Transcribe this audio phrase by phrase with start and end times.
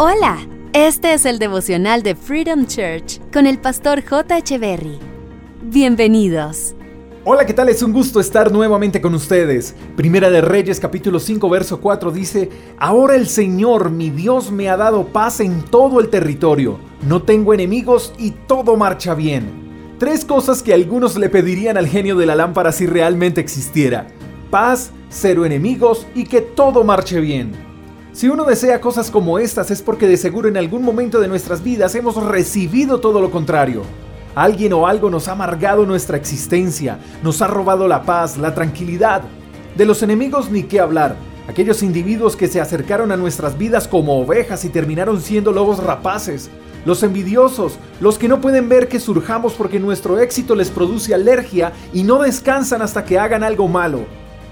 [0.00, 0.38] Hola,
[0.74, 4.56] este es el devocional de Freedom Church con el pastor J.
[4.56, 4.96] Berry.
[5.60, 6.76] Bienvenidos.
[7.24, 7.68] Hola, ¿qué tal?
[7.68, 9.74] Es un gusto estar nuevamente con ustedes.
[9.96, 12.48] Primera de Reyes capítulo 5 verso 4 dice,
[12.78, 16.78] Ahora el Señor mi Dios me ha dado paz en todo el territorio.
[17.02, 19.96] No tengo enemigos y todo marcha bien.
[19.98, 24.06] Tres cosas que algunos le pedirían al genio de la lámpara si realmente existiera.
[24.48, 27.67] Paz, cero enemigos y que todo marche bien.
[28.12, 31.62] Si uno desea cosas como estas es porque de seguro en algún momento de nuestras
[31.62, 33.82] vidas hemos recibido todo lo contrario.
[34.34, 39.22] Alguien o algo nos ha amargado nuestra existencia, nos ha robado la paz, la tranquilidad.
[39.76, 41.16] De los enemigos ni qué hablar.
[41.48, 46.50] Aquellos individuos que se acercaron a nuestras vidas como ovejas y terminaron siendo lobos rapaces
[46.84, 51.72] los envidiosos, los que no pueden ver que surjamos porque nuestro éxito les produce alergia
[51.92, 54.06] y no descansan hasta que hagan algo malo.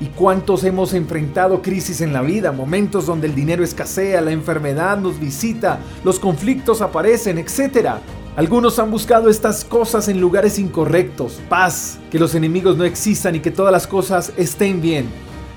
[0.00, 4.98] ¿Y cuántos hemos enfrentado crisis en la vida, momentos donde el dinero escasea, la enfermedad
[4.98, 7.96] nos visita, los conflictos aparecen, etc.?
[8.34, 13.40] Algunos han buscado estas cosas en lugares incorrectos, paz, que los enemigos no existan y
[13.40, 15.06] que todas las cosas estén bien.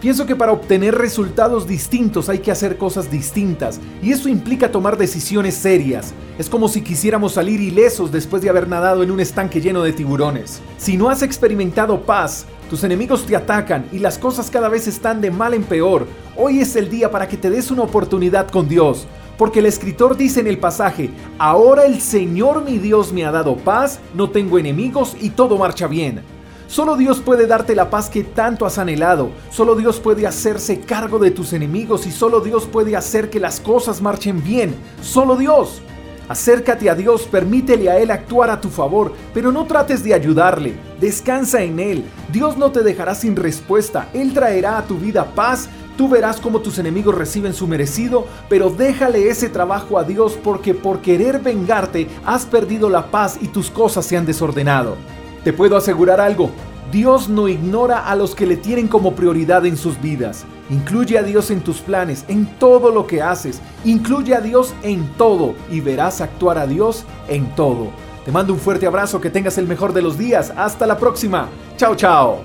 [0.00, 4.96] Pienso que para obtener resultados distintos hay que hacer cosas distintas y eso implica tomar
[4.96, 6.14] decisiones serias.
[6.38, 9.92] Es como si quisiéramos salir ilesos después de haber nadado en un estanque lleno de
[9.92, 10.62] tiburones.
[10.78, 15.20] Si no has experimentado paz, tus enemigos te atacan y las cosas cada vez están
[15.20, 16.06] de mal en peor.
[16.36, 19.08] Hoy es el día para que te des una oportunidad con Dios.
[19.36, 23.56] Porque el escritor dice en el pasaje, ahora el Señor mi Dios me ha dado
[23.56, 26.22] paz, no tengo enemigos y todo marcha bien.
[26.68, 29.30] Solo Dios puede darte la paz que tanto has anhelado.
[29.50, 33.58] Solo Dios puede hacerse cargo de tus enemigos y solo Dios puede hacer que las
[33.58, 34.76] cosas marchen bien.
[35.02, 35.82] Solo Dios.
[36.30, 40.76] Acércate a Dios, permítele a Él actuar a tu favor, pero no trates de ayudarle.
[41.00, 42.04] Descansa en Él.
[42.30, 44.08] Dios no te dejará sin respuesta.
[44.14, 45.68] Él traerá a tu vida paz.
[45.96, 50.72] Tú verás cómo tus enemigos reciben su merecido, pero déjale ese trabajo a Dios porque
[50.72, 54.94] por querer vengarte has perdido la paz y tus cosas se han desordenado.
[55.42, 56.52] Te puedo asegurar algo,
[56.90, 60.44] Dios no ignora a los que le tienen como prioridad en sus vidas.
[60.70, 63.60] Incluye a Dios en tus planes, en todo lo que haces.
[63.84, 67.90] Incluye a Dios en todo y verás actuar a Dios en todo.
[68.24, 70.52] Te mando un fuerte abrazo, que tengas el mejor de los días.
[70.56, 71.48] Hasta la próxima.
[71.76, 72.40] Chao, chao.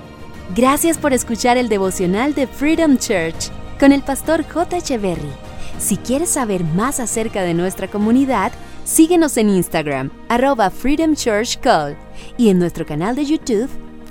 [0.54, 4.76] Gracias por escuchar el devocional de Freedom Church con el pastor J.
[4.76, 5.32] Echeverry.
[5.78, 8.52] Si quieres saber más acerca de nuestra comunidad,
[8.84, 11.96] síguenos en Instagram, arroba Freedom Church Call,
[12.38, 13.68] y en nuestro canal de YouTube,